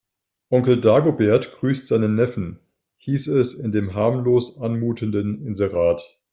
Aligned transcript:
Onkel 0.49 0.81
Dagobert 0.81 1.51
grüßt 1.59 1.85
seinen 1.89 2.15
Neffen, 2.15 2.59
hieß 3.01 3.27
es 3.27 3.53
in 3.53 3.71
dem 3.71 3.93
harmlos 3.93 4.59
anmutenden 4.59 5.45
Inserat. 5.45 6.01